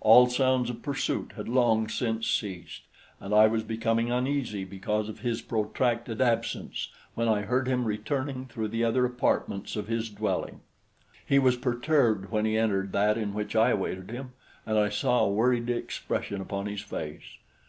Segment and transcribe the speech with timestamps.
[0.00, 2.82] All sounds of pursuit had long since ceased,
[3.20, 8.46] and I was becoming uneasy because of his protracted absence when I heard him returning
[8.46, 10.58] through the other apartments of his dwelling.
[11.24, 14.32] He was perturbed when he entered that in which I awaited him,
[14.66, 17.38] and I saw a worried expression upon his face.